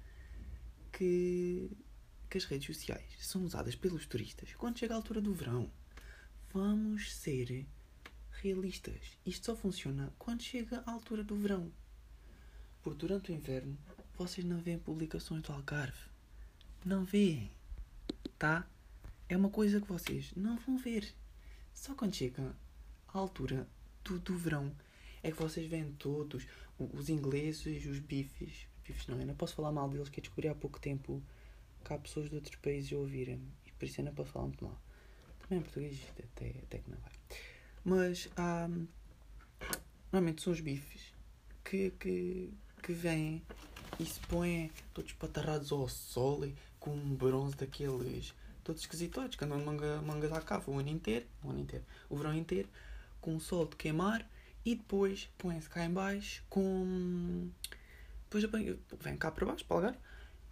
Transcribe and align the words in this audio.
que, 0.93 1.71
que 2.29 2.39
as 2.39 2.45
redes 2.45 2.67
sociais 2.67 3.17
são 3.21 3.43
usadas 3.43 3.75
pelos 3.75 4.07
turistas 4.07 4.55
quando 4.55 4.79
chega 4.79 4.95
a 4.95 4.97
altura 4.97 5.21
do 5.21 5.33
verão. 5.33 5.71
Vamos 6.53 7.15
ser 7.15 7.67
realistas. 8.43 9.19
Isto 9.25 9.47
só 9.47 9.57
funciona 9.57 10.13
quando 10.19 10.43
chega 10.43 10.83
a 10.85 10.91
altura 10.91 11.25
do 11.25 11.37
verão. 11.37 11.73
Porque 12.83 12.99
durante 12.99 13.31
o 13.31 13.35
inverno 13.35 13.79
vocês 14.17 14.45
não 14.45 14.61
veem 14.61 14.79
publicações 14.79 15.43
do 15.43 15.53
Algarve. 15.53 16.11
Não 16.85 17.05
veem. 17.05 17.51
Tá? 18.39 18.69
É 19.33 19.37
uma 19.37 19.49
coisa 19.49 19.81
que 19.81 19.89
vocês 19.89 20.31
não 20.37 20.59
vão 20.59 20.77
ver. 20.77 21.11
Só 21.73 21.95
quando 21.95 22.15
chega 22.15 22.55
à 23.09 23.19
altura 23.19 23.67
do, 24.05 24.19
do 24.19 24.37
verão 24.37 24.71
é 25.23 25.31
que 25.31 25.39
vocês 25.39 25.67
veem 25.67 25.91
todos 25.93 26.47
os 26.79 27.09
ingleses, 27.09 27.87
os 27.87 27.99
bifes. 27.99 28.67
Bifes 28.87 29.07
não, 29.07 29.19
eu 29.19 29.27
não 29.27 29.35
posso 29.35 29.55
falar 29.55 29.73
mal 29.73 29.89
deles, 29.89 30.11
que 30.11 30.21
eu 30.21 30.23
descobri 30.23 30.49
há 30.49 30.55
pouco 30.55 30.79
tempo 30.79 31.23
que 31.83 31.93
há 31.93 31.99
pessoas 31.99 32.29
de 32.29 32.35
outros 32.35 32.57
países 32.57 32.93
a 32.93 32.97
ouvirem-me. 32.97 33.51
E 33.67 33.73
por 33.73 33.87
isso 33.87 34.03
eu 34.03 34.05
não 34.05 34.15
posso 34.15 34.33
falar 34.33 34.47
muito 34.47 34.65
mal. 34.65 34.79
Também 35.41 35.61
em 35.61 35.63
português 35.63 35.99
até, 36.11 36.49
até 36.63 36.79
que 36.79 36.91
não 36.91 36.99
vai. 36.99 37.13
Mas 37.85 38.29
há. 38.37 38.69
Normalmente 40.13 40.43
são 40.43 40.53
os 40.53 40.61
bifes 40.61 41.15
que, 41.65 41.91
que, 41.93 42.53
que 42.83 42.93
vêm 42.93 43.43
e 43.99 44.05
se 44.05 44.21
põem 44.21 44.71
todos 44.93 45.13
patarrados 45.13 45.73
ao 45.73 45.89
sol 45.89 46.45
e 46.45 46.55
com 46.79 46.91
um 46.91 47.15
bronze 47.15 47.57
daqueles 47.57 48.35
todos 48.65 48.83
esquisitos, 48.83 49.37
que 49.37 49.45
andam 49.45 49.59
de 49.59 49.65
manga, 49.65 50.03
mangas 50.03 50.33
à 50.33 50.41
cava 50.41 50.71
o 50.71 50.79
ano 50.79 50.89
inteiro, 50.89 51.27
o 51.43 51.51
ano 51.51 51.61
inteiro, 51.61 51.85
o 52.09 52.17
verão 52.17 52.35
inteiro, 52.35 52.69
com 53.21 53.37
o 53.37 53.41
sol 53.41 53.67
de 53.67 53.77
queimar 53.77 54.29
e 54.65 54.75
depois 54.75 55.29
põem-se 55.39 55.69
cá 55.69 55.85
em 55.85 55.91
baixo 55.91 56.43
com. 56.49 57.51
Depois 58.31 58.45
vem 59.01 59.17
cá 59.17 59.31
para 59.31 59.47
baixo, 59.47 59.65
para 59.65 59.77
algar, 59.77 59.99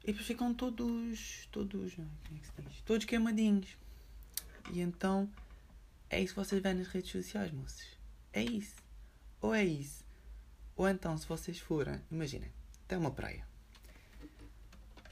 e 0.03 0.09
depois 0.09 0.27
ficam 0.27 0.53
todos. 0.53 1.49
todos. 1.51 1.95
como 1.95 2.09
é 2.37 2.39
que 2.39 2.47
se 2.47 2.63
diz? 2.63 2.81
Todos 2.83 3.07
queimadinhos. 3.07 3.77
E 4.73 4.81
então 4.81 5.31
é 6.09 6.21
isso 6.21 6.35
que 6.35 6.41
vocês 6.41 6.63
veem 6.63 6.75
nas 6.75 6.89
redes 6.89 7.11
sociais, 7.11 7.51
moços. 7.53 7.87
É 8.33 8.43
isso. 8.43 8.77
Ou 9.41 9.55
é 9.55 9.65
isso. 9.65 10.05
Ou 10.77 10.89
então, 10.89 11.17
se 11.17 11.27
vocês 11.27 11.59
forem, 11.59 12.01
imaginem, 12.11 12.51
até 12.85 12.97
uma 12.97 13.11
praia. 13.11 13.47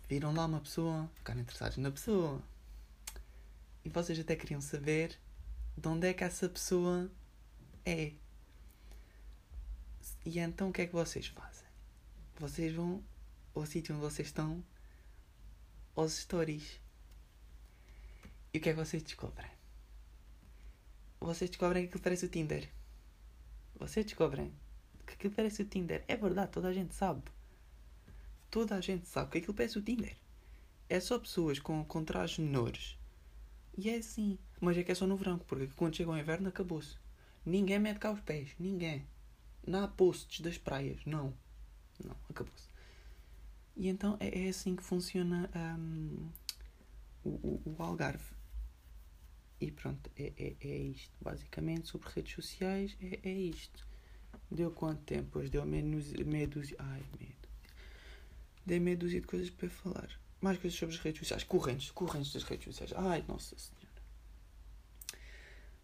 Viram 0.08 0.34
lá 0.34 0.46
uma 0.46 0.60
pessoa, 0.60 1.08
ficaram 1.14 1.40
interessados 1.40 1.76
na 1.78 1.90
pessoa 1.90 2.42
e 3.88 3.90
vocês 3.90 4.18
até 4.18 4.36
queriam 4.36 4.60
saber 4.60 5.18
de 5.74 5.88
onde 5.88 6.06
é 6.06 6.12
que 6.12 6.22
essa 6.22 6.46
pessoa 6.46 7.10
é. 7.86 8.12
E 10.26 10.38
então 10.38 10.68
o 10.68 10.72
que 10.72 10.82
é 10.82 10.86
que 10.86 10.92
vocês 10.92 11.28
fazem? 11.28 11.66
Vocês 12.36 12.74
vão 12.74 13.02
ao 13.54 13.64
sítio 13.64 13.94
onde 13.94 14.04
vocês 14.04 14.28
estão, 14.28 14.62
aos 15.96 16.12
stories. 16.12 16.82
E 18.52 18.58
o 18.58 18.60
que 18.60 18.68
é 18.68 18.72
que 18.74 18.78
vocês 18.78 19.02
descobrem? 19.02 19.50
Vocês 21.18 21.48
descobrem 21.48 21.84
que 21.84 21.88
aquilo 21.88 22.04
parece 22.04 22.26
o 22.26 22.28
Tinder. 22.28 22.68
Vocês 23.74 24.04
descobrem 24.04 24.52
que 25.06 25.14
aquilo 25.14 25.32
parece 25.32 25.62
o 25.62 25.64
Tinder. 25.64 26.04
É 26.06 26.14
verdade, 26.14 26.52
toda 26.52 26.68
a 26.68 26.74
gente 26.74 26.94
sabe. 26.94 27.22
Toda 28.50 28.74
a 28.74 28.82
gente 28.82 29.08
sabe 29.08 29.30
que 29.30 29.38
aquilo 29.38 29.54
parece 29.54 29.78
o 29.78 29.82
Tinder. 29.82 30.14
É 30.90 31.00
só 31.00 31.18
pessoas 31.18 31.58
com, 31.58 31.82
com 31.86 32.04
trajes 32.04 32.38
menores 32.38 32.97
e 33.78 33.88
é 33.88 33.96
assim. 33.98 34.36
Mas 34.60 34.76
é 34.76 34.82
que 34.82 34.90
é 34.90 34.94
só 34.94 35.06
no 35.06 35.16
verão, 35.16 35.38
porque 35.38 35.68
quando 35.76 35.94
chega 35.94 36.10
o 36.10 36.18
inverno 36.18 36.48
acabou-se. 36.48 36.96
Ninguém 37.46 37.78
mete 37.78 38.00
cá 38.00 38.10
os 38.10 38.20
pés. 38.20 38.50
Ninguém. 38.58 39.06
Não 39.64 39.84
há 39.84 39.88
posts 39.88 40.40
das 40.40 40.58
praias. 40.58 40.98
Não. 41.06 41.32
Não, 42.04 42.16
acabou-se. 42.28 42.66
E 43.76 43.86
então 43.86 44.16
é, 44.18 44.46
é 44.46 44.48
assim 44.48 44.74
que 44.74 44.82
funciona 44.82 45.48
um, 45.54 46.28
o, 47.22 47.28
o, 47.28 47.62
o, 47.64 47.82
Algarve. 47.82 48.34
E 49.60 49.70
pronto, 49.70 50.10
é, 50.16 50.32
é, 50.36 50.56
é 50.60 50.76
isto. 50.76 51.14
Basicamente, 51.20 51.86
sobre 51.86 52.10
redes 52.10 52.34
sociais, 52.34 52.96
é, 53.00 53.20
é 53.22 53.32
isto. 53.32 53.86
Deu 54.50 54.72
quanto 54.72 55.02
tempo? 55.02 55.38
Hoje 55.38 55.50
deu 55.50 55.64
meia 55.64 56.48
dúzia. 56.48 56.76
Ai, 56.80 57.04
medo. 57.16 57.48
Dei 58.66 58.80
meia 58.80 58.96
dúzia 58.96 59.20
de 59.20 59.26
coisas 59.28 59.50
para 59.50 59.70
falar 59.70 60.18
mais 60.40 60.58
coisas 60.58 60.78
sobre 60.78 60.94
as 60.94 61.00
redes 61.00 61.20
sociais. 61.20 61.44
Correntes, 61.44 61.90
correntes 61.90 62.32
das 62.32 62.42
redes 62.44 62.64
sociais. 62.66 62.92
Ai, 62.96 63.24
nossa 63.26 63.56
senhora. 63.58 63.88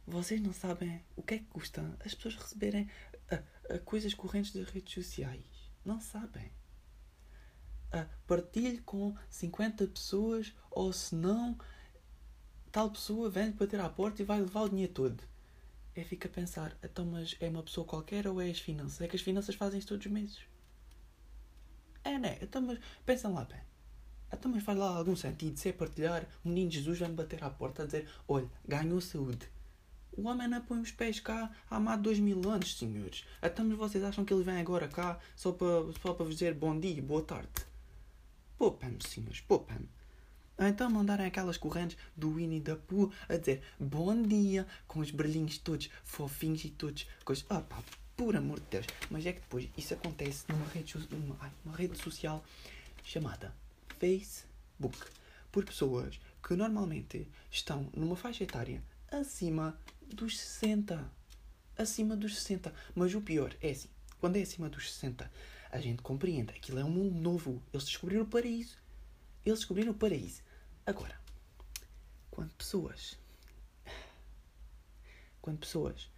Vocês 0.07 0.41
não 0.41 0.53
sabem 0.53 1.03
o 1.17 1.23
que 1.23 1.35
é 1.35 1.39
que 1.39 1.45
custa 1.47 1.83
as 2.05 2.15
pessoas 2.15 2.37
receberem 2.37 2.91
a, 3.31 3.75
a 3.75 3.79
coisas 3.79 4.13
correntes 4.13 4.53
das 4.53 4.69
redes 4.69 4.93
sociais. 4.93 5.45
Não 5.85 6.01
sabem. 6.01 6.53
A 7.91 8.07
partilhe 8.27 8.79
com 8.79 9.17
50 9.31 9.87
pessoas 9.87 10.53
ou 10.71 10.93
se 10.93 11.15
não, 11.15 11.57
tal 12.71 12.91
pessoa 12.91 13.31
vem 13.31 13.53
bater 13.53 13.81
à 13.81 13.89
porta 13.89 14.21
e 14.21 14.25
vai 14.25 14.41
levar 14.41 14.63
o 14.63 14.69
dinheiro 14.69 14.93
todo. 14.93 15.23
É 15.95 16.03
fica 16.03 16.29
a 16.29 16.31
pensar, 16.31 16.77
então 16.83 17.07
mas 17.07 17.37
é 17.41 17.49
uma 17.49 17.63
pessoa 17.63 17.87
qualquer 17.87 18.27
ou 18.27 18.41
é 18.41 18.51
as 18.51 18.59
finanças? 18.59 19.01
É 19.01 19.09
que 19.09 19.17
as 19.17 19.23
finanças 19.23 19.55
fazem 19.55 19.79
isso 19.79 19.89
todos 19.89 20.05
os 20.05 20.13
meses. 20.13 20.41
É, 22.03 22.19
né? 22.19 22.39
Então 22.43 22.61
mas 22.61 22.79
pensam 23.07 23.33
lá 23.33 23.45
bem. 23.45 23.61
Então, 24.35 24.51
mas 24.51 24.65
faz 24.65 24.77
lá 24.77 24.97
algum 24.97 25.15
sentido 25.15 25.57
se 25.57 25.69
é 25.69 25.73
partilhar, 25.73 26.27
o 26.45 26.49
menino 26.49 26.71
Jesus 26.71 26.99
vai-me 26.99 27.15
bater 27.15 27.43
à 27.45 27.51
porta 27.51 27.85
a 27.85 27.87
dizer: 27.87 28.09
Olha, 28.27 28.49
ganhou 28.67 29.01
saúde. 29.01 29.49
O 30.17 30.29
homem 30.29 30.49
não 30.49 30.61
põe 30.61 30.81
os 30.81 30.91
pés 30.91 31.21
cá 31.21 31.51
há 31.71 31.79
mais 31.79 31.99
de 31.99 32.03
dois 32.03 32.19
mil 32.19 32.49
anos, 32.51 32.77
senhores. 32.77 33.25
Então, 33.43 33.65
mas 33.65 33.79
vocês 33.79 34.03
acham 34.03 34.25
que 34.25 34.35
ele 34.35 34.43
vem 34.43 34.59
agora 34.59 34.89
cá 34.89 35.19
só 35.37 35.53
para, 35.53 35.93
só 36.03 36.13
vos 36.13 36.35
dizer 36.35 36.55
bom 36.55 36.79
dia, 36.79 37.01
boa 37.01 37.23
tarde? 37.23 37.49
Poupem-me, 38.59 38.99
senhores, 39.07 39.41
poupem-me. 39.41 39.89
Então 40.59 40.91
mandarem 40.91 41.27
aquelas 41.27 41.57
correntes 41.57 41.97
do 42.17 42.35
Winnie 42.35 42.61
da 42.61 42.77
Pooh 42.77 43.13
a 43.29 43.37
dizer 43.37 43.63
bom 43.79 44.21
dia, 44.23 44.67
com 44.87 45.01
os 45.01 45.11
brilhinhos 45.11 45.59
todos 45.59 45.91
fofinhos 46.05 46.65
e 46.65 46.71
todos 46.71 47.07
coisas. 47.25 47.45
Ah 47.49 47.61
pá, 47.61 47.83
por 48.17 48.37
amor 48.37 48.61
de 48.61 48.67
Deus. 48.71 48.87
Mas 49.11 49.27
é 49.27 49.33
que 49.33 49.41
depois 49.41 49.69
isso 49.77 49.95
acontece 49.95 50.45
numa 50.49 50.67
rede, 50.67 50.95
numa, 51.11 51.37
ai, 51.41 51.51
rede 51.77 51.99
social 51.99 52.45
chamada 53.05 53.64
Facebook 53.99 54.99
por 55.51 55.65
pessoas 55.65 56.21
que 56.43 56.55
normalmente 56.55 57.31
estão 57.51 57.89
numa 57.95 58.17
faixa 58.17 58.45
etária 58.45 58.83
acima 59.11 59.79
dos 60.03 60.39
60. 60.39 61.11
Acima 61.77 62.17
dos 62.17 62.37
60. 62.37 62.73
Mas 62.95 63.15
o 63.15 63.21
pior 63.21 63.55
é 63.61 63.71
assim: 63.71 63.89
quando 64.21 64.37
é 64.37 64.43
acima 64.43 64.69
dos 64.69 64.93
60, 64.93 65.31
a 65.71 65.81
gente 65.81 66.03
compreende. 66.03 66.53
Aquilo 66.53 66.79
é 66.79 66.85
um 66.85 66.91
mundo 66.91 67.19
novo. 67.19 67.63
Eles 67.73 67.87
descobriram 67.87 68.25
o 68.25 68.27
paraíso. 68.27 68.77
Eles 69.45 69.61
descobriram 69.61 69.93
o 69.93 69.95
paraíso. 69.95 70.43
Agora, 70.85 71.19
quando 72.31 72.53
pessoas. 72.55 73.19
Quando 75.41 75.59
pessoas 75.59 76.11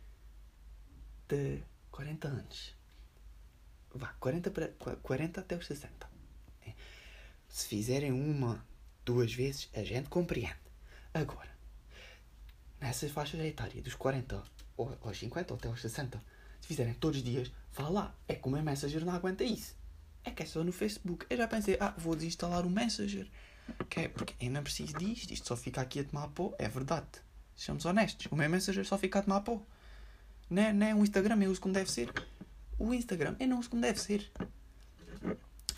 de 1.29 1.63
40 1.91 2.29
anos. 2.29 2.75
Vá, 3.95 4.15
40, 4.21 4.51
para, 4.51 4.69
40 5.03 5.41
até 5.41 5.57
os 5.57 5.67
60 5.67 6.16
se 7.57 7.69
fizerem 7.69 8.13
uma, 8.13 8.63
duas 9.03 9.33
vezes, 9.33 9.71
a 9.75 9.83
gente 9.83 10.11
compreende. 10.11 10.59
Agora, 11.15 11.49
nessa 12.79 13.09
faixa 13.09 13.35
etária, 13.47 13.81
dos 13.81 13.95
40 13.95 14.45
ou 14.77 14.95
aos 15.03 15.19
50 15.19 15.55
ou 15.55 15.59
até 15.59 15.67
aos 15.67 15.81
60, 15.81 16.23
se 16.61 16.69
fizerem 16.69 16.93
todos 16.93 17.17
os 17.17 17.25
dias, 17.25 17.51
vá 17.73 17.89
lá. 17.89 18.15
É 18.29 18.35
que 18.35 18.47
o 18.47 18.51
meu 18.51 18.63
Messenger 18.63 19.03
não 19.07 19.15
aguenta 19.15 19.43
isso. 19.43 19.75
É 20.23 20.31
que 20.31 20.43
é 20.43 20.47
só 20.47 20.63
no 20.63 20.71
Facebook. 20.71 21.25
Eu 21.31 21.39
já 21.39 21.49
pensei, 21.49 21.79
ah, 21.81 21.95
vou 21.97 22.15
desinstalar 22.15 22.67
o 22.67 22.69
Messenger. 22.69 23.27
Que 23.89 24.01
é, 24.01 24.09
porque 24.09 24.35
eu 24.39 24.51
não 24.51 24.63
preciso 24.63 24.93
disto, 24.99 25.31
isto 25.31 25.49
só 25.49 25.57
fica 25.57 25.81
aqui 25.81 26.01
a 26.01 26.05
tomar 26.05 26.29
pó. 26.29 26.55
É 26.59 26.69
verdade. 26.69 27.09
Sejamos 27.57 27.87
honestos. 27.87 28.27
O 28.31 28.37
meu 28.37 28.51
Messenger 28.51 28.85
só 28.85 28.99
fica 28.99 29.21
a 29.21 29.23
tomar 29.23 29.41
pó. 29.41 29.63
Não 30.51 30.63
é, 30.63 30.73
não 30.75 30.87
é 30.87 30.95
o 30.95 31.03
Instagram, 31.03 31.43
eu 31.43 31.51
uso 31.51 31.63
como 31.63 31.73
deve 31.73 31.91
ser. 31.91 32.13
O 32.79 32.93
Instagram 32.93 33.35
eu 33.41 33.49
não 33.49 33.59
uso 33.59 33.71
como 33.71 33.81
deve 33.81 33.99
ser. 33.99 34.31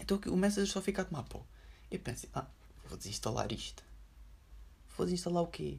Então 0.01 0.21
o 0.27 0.37
Messenger 0.37 0.69
só 0.69 0.83
fica 0.83 1.03
a 1.03 1.05
tomar 1.05 1.23
pó. 1.23 1.47
Eu 1.91 1.99
pensei, 1.99 2.29
ah, 2.35 2.47
vou 2.87 2.99
desinstalar 2.99 3.53
isto. 3.53 3.83
Vou 4.97 5.07
desinstalar 5.07 5.43
o 5.43 5.47
quê? 5.47 5.79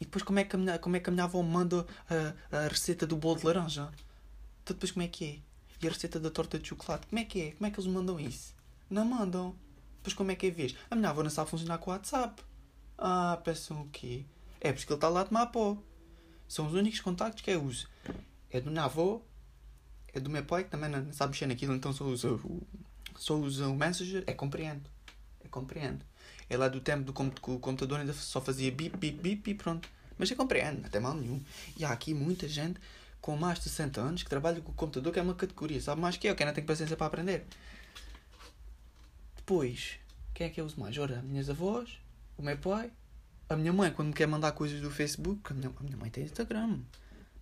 E 0.00 0.04
depois 0.04 0.24
como 0.24 0.38
é 0.40 0.44
que 0.44 0.56
a 0.56 0.58
minha, 0.58 0.78
como 0.78 0.96
é 0.96 1.00
que 1.00 1.08
a 1.08 1.12
minha 1.12 1.24
avó 1.24 1.42
manda 1.42 1.86
a, 2.10 2.56
a 2.56 2.68
receita 2.68 3.06
do 3.06 3.16
bolo 3.16 3.38
de 3.38 3.46
laranja? 3.46 3.92
Então 4.62 4.74
depois 4.74 4.90
como 4.90 5.04
é 5.04 5.08
que 5.08 5.24
é? 5.24 5.38
E 5.80 5.86
a 5.86 5.90
receita 5.90 6.18
da 6.18 6.30
torta 6.30 6.58
de 6.58 6.68
chocolate? 6.68 7.06
Como 7.06 7.20
é 7.20 7.24
que 7.24 7.40
é? 7.40 7.50
Como 7.52 7.66
é 7.66 7.70
que 7.70 7.78
eles 7.78 7.92
mandam 7.92 8.18
isso? 8.18 8.54
Não 8.90 9.04
mandam. 9.04 9.54
Depois 9.96 10.14
como 10.14 10.32
é 10.32 10.34
que 10.34 10.46
é 10.46 10.50
vez? 10.50 10.74
A 10.90 10.96
minha 10.96 11.10
avó 11.10 11.22
não 11.22 11.30
sabe 11.30 11.50
funcionar 11.50 11.78
com 11.78 11.90
o 11.90 11.94
WhatsApp. 11.94 12.42
Ah, 12.98 13.40
pensam 13.44 13.82
o 13.82 13.88
quê? 13.90 14.24
É 14.60 14.72
porque 14.72 14.92
ele 14.92 14.96
está 14.96 15.08
lá 15.08 15.20
a 15.20 15.24
tomar 15.24 15.46
pó. 15.46 15.76
São 16.48 16.66
os 16.66 16.74
únicos 16.74 17.00
contactos 17.00 17.42
que 17.42 17.50
eu 17.50 17.62
uso. 17.62 17.88
É 18.50 18.60
do 18.60 18.70
minha 18.70 18.84
avó, 18.84 19.22
é 20.12 20.20
do 20.20 20.28
meu 20.28 20.44
pai, 20.44 20.64
que 20.64 20.70
também 20.70 20.90
não 20.90 21.12
sabe 21.12 21.30
mexer 21.30 21.46
naquilo, 21.46 21.74
então 21.74 21.92
só 21.92 22.04
usa 22.04 22.32
o, 22.32 22.66
só 23.16 23.36
usa 23.36 23.68
o 23.68 23.74
Messenger. 23.74 24.24
É 24.26 24.34
compreendo. 24.34 24.82
É 25.52 25.60
compreendo. 25.60 26.04
É 26.48 26.56
lá 26.56 26.68
do 26.68 26.80
tempo 26.80 27.04
do 27.04 27.12
que 27.12 27.50
o 27.50 27.58
computador 27.58 28.00
ainda 28.00 28.12
só 28.14 28.40
fazia 28.40 28.70
bip, 28.72 28.96
bip, 28.96 29.20
bip 29.20 29.50
e 29.50 29.54
pronto. 29.54 29.88
Mas 30.18 30.30
eu 30.30 30.36
compreendo, 30.36 30.82
não 30.82 30.88
tem 30.88 31.00
mal 31.00 31.14
nenhum. 31.14 31.42
E 31.76 31.84
há 31.84 31.90
aqui 31.90 32.14
muita 32.14 32.48
gente 32.48 32.80
com 33.20 33.36
mais 33.36 33.58
de 33.58 33.64
60 33.64 34.00
anos 34.00 34.22
que 34.22 34.30
trabalha 34.30 34.60
com 34.60 34.72
o 34.72 34.74
computador, 34.74 35.12
que 35.12 35.18
é 35.18 35.22
uma 35.22 35.34
categoria, 35.34 35.80
sabe 35.80 36.00
mais 36.00 36.16
que 36.16 36.26
eu, 36.26 36.34
que 36.34 36.42
ainda 36.42 36.54
tenho 36.54 36.66
paciência 36.66 36.96
para 36.96 37.06
aprender. 37.06 37.44
Depois, 39.36 39.98
quem 40.34 40.46
é 40.46 40.50
que 40.50 40.60
eu 40.60 40.64
uso 40.64 40.80
mais? 40.80 40.96
Ora, 40.98 41.22
minhas 41.22 41.48
avós, 41.48 41.98
o 42.36 42.42
meu 42.42 42.56
pai, 42.58 42.90
a 43.48 43.56
minha 43.56 43.72
mãe, 43.72 43.92
quando 43.92 44.08
me 44.08 44.14
quer 44.14 44.26
mandar 44.26 44.52
coisas 44.52 44.80
do 44.80 44.90
Facebook, 44.90 45.52
a 45.52 45.54
minha, 45.54 45.72
a 45.78 45.82
minha 45.82 45.96
mãe 45.96 46.10
tem 46.10 46.24
Instagram. 46.24 46.80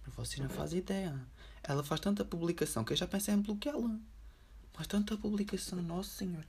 Mas 0.05 0.15
você 0.15 0.43
não 0.43 0.51
faz 0.51 0.73
ideia. 0.73 1.15
Ela 1.63 1.83
faz 1.85 2.01
tanta 2.01 2.25
publicação 2.25 2.85
que 2.85 2.93
eu 2.93 2.97
já 2.97 3.07
pensei 3.07 3.35
em 3.35 3.41
bloqueá-la. 3.41 3.99
Faz 4.73 4.87
tanta 4.87 5.17
publicação, 5.17 5.81
nossa 5.83 6.11
senhora. 6.11 6.47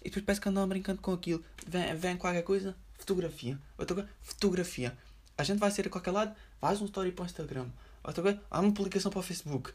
E 0.00 0.04
depois 0.04 0.24
parece 0.24 0.40
que 0.40 0.48
andam 0.48 0.66
brincando 0.68 1.00
com 1.00 1.12
aquilo. 1.12 1.44
Vem, 1.66 1.94
vem 1.94 2.16
qualquer 2.16 2.42
coisa, 2.42 2.76
fotografia. 2.98 3.58
Outra 3.76 3.94
coisa, 3.94 4.10
fotografia. 4.22 4.96
A 5.36 5.42
gente 5.42 5.58
vai 5.58 5.70
sair 5.70 5.86
a 5.86 5.90
qualquer 5.90 6.10
lado, 6.10 6.34
faz 6.60 6.80
um 6.80 6.86
story 6.86 7.12
para 7.12 7.22
o 7.22 7.26
Instagram. 7.26 7.68
Outra 8.02 8.22
coisa, 8.22 8.42
há 8.50 8.60
uma 8.60 8.72
publicação 8.72 9.10
para 9.10 9.20
o 9.20 9.22
Facebook. 9.22 9.72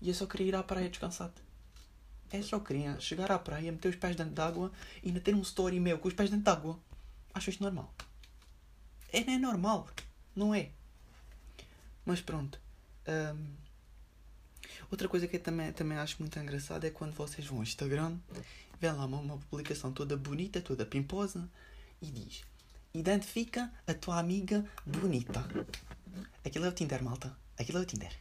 E 0.00 0.08
eu 0.08 0.14
só 0.14 0.26
queria 0.26 0.48
ir 0.48 0.54
à 0.54 0.62
praia 0.62 0.88
descansado. 0.88 1.34
É 2.30 2.42
só 2.42 2.60
queria 2.60 3.00
chegar 3.00 3.32
à 3.32 3.38
praia, 3.38 3.72
meter 3.72 3.88
os 3.88 3.96
pés 3.96 4.14
dentro 4.14 4.34
d'água 4.34 4.70
e 5.02 5.08
ainda 5.08 5.20
ter 5.20 5.34
um 5.34 5.40
story 5.40 5.80
meu 5.80 5.98
com 5.98 6.08
os 6.08 6.14
pés 6.14 6.28
dentro 6.28 6.44
d'água. 6.44 6.78
Acho 7.32 7.50
isto 7.50 7.62
normal. 7.62 7.92
É, 9.12 9.24
não 9.24 9.32
é 9.32 9.38
normal. 9.38 9.88
Não 10.36 10.54
é. 10.54 10.70
Mas 12.04 12.20
pronto. 12.20 12.60
Um, 13.06 13.46
outra 14.90 15.08
coisa 15.08 15.26
que 15.26 15.36
eu 15.36 15.40
também, 15.40 15.72
também 15.72 15.96
acho 15.96 16.16
muito 16.20 16.38
engraçada 16.38 16.86
é 16.86 16.90
quando 16.90 17.14
vocês 17.14 17.46
vão 17.46 17.58
ao 17.58 17.62
Instagram, 17.62 18.18
vê 18.80 18.90
lá 18.90 19.04
uma, 19.04 19.18
uma 19.18 19.38
publicação 19.38 19.92
toda 19.92 20.16
bonita, 20.16 20.60
toda 20.60 20.86
pimposa, 20.86 21.48
e 22.00 22.06
diz: 22.10 22.42
Identifica 22.94 23.72
a 23.86 23.94
tua 23.94 24.18
amiga 24.18 24.64
bonita. 24.86 25.44
Aquilo 26.44 26.64
é 26.64 26.68
o 26.68 26.72
Tinder, 26.72 27.02
malta. 27.02 27.36
Aquilo 27.58 27.78
é 27.78 27.82
o 27.82 27.84
Tinder. 27.84 28.12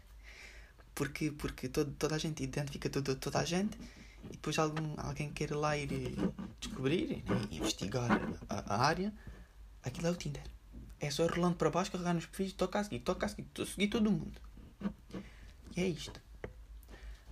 Porque, 0.93 1.31
porque 1.31 1.69
todo, 1.69 1.91
toda 1.91 2.15
a 2.15 2.17
gente 2.17 2.43
identifica 2.43 2.89
toda, 2.89 3.15
toda 3.15 3.39
a 3.39 3.45
gente 3.45 3.77
e 4.25 4.29
depois 4.31 4.57
algum, 4.59 4.93
alguém 4.97 5.31
quer 5.31 5.51
lá 5.55 5.77
ir 5.77 5.89
descobrir, 6.59 7.23
né, 7.23 7.47
investigar 7.51 8.09
a, 8.49 8.75
a 8.75 8.85
área. 8.85 9.13
Aquilo 9.83 10.07
é 10.07 10.11
o 10.11 10.15
Tinder. 10.15 10.43
É 10.99 11.09
só 11.11 11.25
rolando 11.27 11.55
para 11.55 11.69
baixo, 11.69 11.91
carregar 11.91 12.13
nos 12.13 12.25
perfis, 12.25 12.53
toca 12.53 12.79
a 12.79 12.83
seguir, 12.83 12.99
toca 12.99 13.25
a 13.25 13.29
seguir, 13.29 13.47
seguir 13.67 13.87
todo 13.87 14.11
mundo. 14.11 14.41
E 15.75 15.81
é 15.81 15.87
isto. 15.87 16.19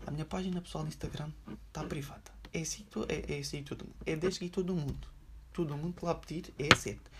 A 0.06 0.12
minha 0.12 0.26
página 0.26 0.62
pessoal 0.62 0.84
no 0.84 0.90
Instagram 0.90 1.32
está 1.68 1.84
privada. 1.84 2.35
É 2.56 2.64
seguir, 2.64 2.88
é, 3.10 3.40
é 3.40 3.44
seguir 3.44 3.64
todo 3.64 3.84
mundo. 3.84 3.96
É 4.06 4.16
desseguir 4.16 4.50
todo 4.50 4.74
mundo. 4.74 5.08
Todo 5.52 5.76
mundo 5.76 5.94
que 5.94 6.06
lá 6.06 6.16
pedir 6.16 6.54
é 6.58 6.74
aceito. 6.74 7.12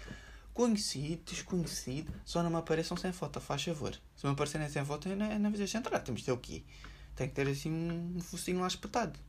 Conhecido, 0.54 1.22
desconhecido, 1.26 2.14
só 2.24 2.42
não 2.42 2.50
me 2.50 2.56
apareçam 2.56 2.96
sem 2.96 3.12
foto, 3.12 3.42
faz 3.42 3.62
favor. 3.62 3.94
Se 4.16 4.26
me 4.26 4.32
aparecerem 4.32 4.70
sem 4.70 4.86
foto, 4.86 5.10
eu 5.10 5.18
não, 5.18 5.38
não 5.38 5.52
vejo 5.52 5.78
entrar. 5.78 6.00
Temos 6.00 6.22
de 6.22 6.28
ter 6.28 6.32
o 6.32 6.38
quê? 6.38 6.64
Tem 7.18 7.28
que 7.28 7.36
ter 7.36 7.50
assim 7.50 7.70
um 7.70 8.22
focinho 8.22 8.62
lá 8.62 8.68
espetado. 8.68 9.20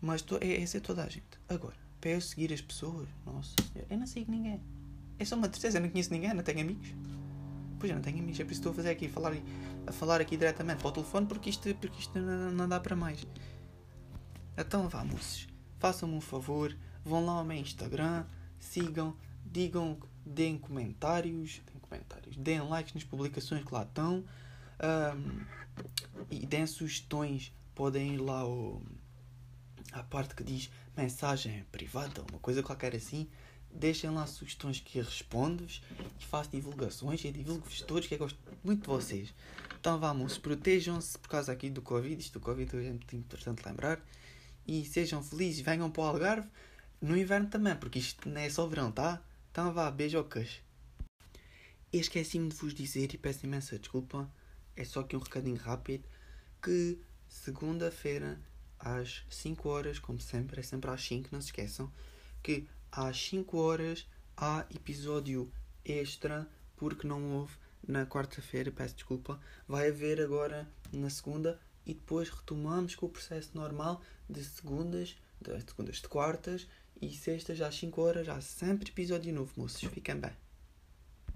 Mas 0.00 0.22
tô, 0.22 0.38
é, 0.38 0.62
é 0.62 0.80
toda 0.80 1.04
a 1.04 1.08
gente. 1.10 1.38
Agora, 1.50 1.76
para 2.00 2.10
eu 2.12 2.20
seguir 2.22 2.50
as 2.54 2.62
pessoas, 2.62 3.06
nossa, 3.26 3.54
eu 3.90 3.98
não 3.98 4.06
sigo 4.06 4.32
ninguém. 4.32 4.58
É 5.18 5.24
só 5.26 5.36
uma 5.36 5.50
tristeza, 5.50 5.76
eu 5.76 5.82
não 5.82 5.90
conheço 5.90 6.10
ninguém, 6.10 6.32
não 6.32 6.42
tenho 6.42 6.60
amigos. 6.60 6.88
Pois 7.78 7.90
eu 7.90 7.96
não 7.96 8.02
tenho 8.02 8.18
amigos, 8.18 8.40
é 8.40 8.44
por 8.44 8.52
isso 8.52 8.62
que 8.62 8.68
estou 8.68 8.72
a 8.72 8.74
fazer 8.74 8.90
aqui, 8.90 9.06
a 9.06 9.10
falar, 9.10 9.34
a 9.86 9.92
falar 9.92 10.20
aqui 10.22 10.36
diretamente 10.36 10.78
para 10.78 10.88
o 10.88 10.92
telefone, 10.92 11.26
porque 11.26 11.50
isto, 11.50 11.74
porque 11.74 12.00
isto 12.00 12.18
não, 12.18 12.50
não 12.50 12.68
dá 12.68 12.80
para 12.80 12.96
mais. 12.96 13.26
Então 14.56 14.88
vá, 14.88 15.04
moços, 15.04 15.48
façam-me 15.78 16.14
um 16.14 16.20
favor, 16.20 16.76
vão 17.04 17.24
lá 17.24 17.32
ao 17.32 17.44
meu 17.44 17.56
Instagram, 17.56 18.24
sigam, 18.58 19.16
digam, 19.44 19.98
deem 20.24 20.58
comentários, 20.58 21.60
deem 21.66 21.78
comentários, 21.80 22.36
deem 22.36 22.60
likes 22.60 22.94
nas 22.94 23.04
publicações 23.04 23.64
que 23.64 23.72
lá 23.72 23.82
estão 23.82 24.24
um, 24.82 25.44
e 26.30 26.46
deem 26.46 26.66
sugestões. 26.66 27.52
Podem 27.74 28.14
ir 28.14 28.18
lá 28.18 28.40
ao, 28.40 28.82
à 29.92 30.02
parte 30.02 30.34
que 30.34 30.44
diz 30.44 30.70
mensagem 30.96 31.64
privada, 31.72 32.22
uma 32.30 32.38
coisa 32.38 32.62
qualquer 32.62 32.94
assim 32.94 33.28
Deixem 33.74 34.10
lá 34.10 34.26
sugestões 34.26 34.80
que 34.80 35.00
respondo-vos 35.00 35.82
e 36.20 36.24
faço 36.24 36.50
divulgações 36.50 37.24
e 37.24 37.32
divulgo-vos 37.32 37.80
todos 37.80 38.06
que 38.06 38.14
eu 38.14 38.18
gosto 38.18 38.38
muito 38.62 38.82
de 38.82 38.86
vocês. 38.86 39.34
Então 39.80 39.98
vamos, 39.98 40.36
protejam-se 40.36 41.18
por 41.18 41.28
causa 41.28 41.52
aqui 41.52 41.70
do 41.70 41.80
Covid, 41.80 42.20
isto 42.20 42.38
do 42.38 42.40
Covid 42.40 42.76
é 42.76 42.90
muito 42.90 43.16
importante 43.16 43.62
lembrar. 43.64 43.98
E 44.66 44.84
sejam 44.84 45.22
felizes, 45.22 45.60
venham 45.60 45.90
para 45.90 46.02
o 46.02 46.06
Algarve 46.06 46.48
no 47.00 47.16
inverno 47.16 47.48
também, 47.48 47.76
porque 47.76 47.98
isto 47.98 48.28
não 48.28 48.40
é 48.40 48.48
só 48.48 48.66
verão, 48.66 48.92
tá? 48.92 49.22
Então 49.50 49.72
vá, 49.72 49.90
beijocas. 49.90 50.60
Esqueci-me 51.92 52.48
de 52.48 52.56
vos 52.56 52.72
dizer 52.72 53.12
e 53.12 53.18
peço 53.18 53.44
imensa 53.44 53.78
desculpa, 53.78 54.30
é 54.76 54.84
só 54.84 55.00
aqui 55.00 55.16
um 55.16 55.20
recadinho 55.20 55.56
rápido, 55.56 56.04
que 56.62 56.98
segunda-feira 57.28 58.40
às 58.78 59.24
5 59.28 59.68
horas, 59.68 59.98
como 59.98 60.20
sempre, 60.20 60.60
é 60.60 60.62
sempre 60.62 60.90
às 60.90 61.04
5, 61.04 61.28
não 61.32 61.40
se 61.40 61.48
esqueçam, 61.48 61.92
que 62.42 62.66
às 62.90 63.20
5 63.28 63.58
horas 63.58 64.06
há 64.36 64.64
episódio 64.74 65.52
extra, 65.84 66.48
porque 66.76 67.06
não 67.06 67.32
houve 67.32 67.54
na 67.86 68.06
quarta-feira, 68.06 68.70
peço 68.70 68.94
desculpa. 68.94 69.40
Vai 69.66 69.88
haver 69.88 70.20
agora 70.20 70.68
na 70.92 71.10
segunda 71.10 71.60
e 71.86 71.94
depois 71.94 72.28
retomamos 72.28 72.94
com 72.94 73.06
o 73.06 73.08
processo 73.08 73.50
normal 73.54 74.02
de 74.28 74.42
segundas, 74.42 75.16
de 75.40 75.60
segundas 75.60 75.96
de 75.96 76.08
quartas 76.08 76.66
e 77.00 77.10
sextas 77.10 77.60
às 77.60 77.74
5 77.74 78.00
horas. 78.00 78.28
Há 78.28 78.40
sempre 78.40 78.90
episódio 78.90 79.32
novo, 79.32 79.52
moços. 79.56 79.82
Fiquem 79.90 80.16
bem. 80.16 80.41